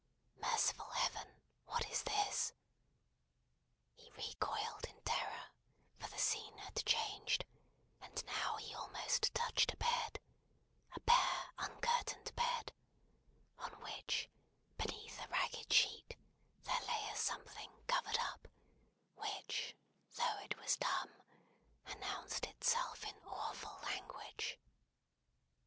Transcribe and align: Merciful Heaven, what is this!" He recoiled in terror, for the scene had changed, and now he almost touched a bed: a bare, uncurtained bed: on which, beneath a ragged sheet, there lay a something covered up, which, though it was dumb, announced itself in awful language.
Merciful 0.41 0.89
Heaven, 0.89 1.27
what 1.67 1.87
is 1.91 2.01
this!" 2.01 2.53
He 3.93 4.09
recoiled 4.09 4.85
in 4.89 4.99
terror, 5.01 5.51
for 5.99 6.07
the 6.09 6.17
scene 6.17 6.57
had 6.57 6.83
changed, 6.87 7.45
and 8.01 8.25
now 8.25 8.55
he 8.55 8.73
almost 8.73 9.31
touched 9.35 9.71
a 9.73 9.77
bed: 9.77 10.19
a 10.95 10.99
bare, 11.01 11.53
uncurtained 11.59 12.35
bed: 12.35 12.73
on 13.59 13.79
which, 13.83 14.27
beneath 14.75 15.19
a 15.23 15.27
ragged 15.27 15.71
sheet, 15.71 16.17
there 16.63 16.81
lay 16.81 17.07
a 17.11 17.15
something 17.15 17.69
covered 17.85 18.17
up, 18.21 18.47
which, 19.17 19.75
though 20.15 20.39
it 20.39 20.57
was 20.57 20.77
dumb, 20.77 21.13
announced 21.85 22.47
itself 22.47 23.03
in 23.05 23.17
awful 23.27 23.77
language. 23.83 24.59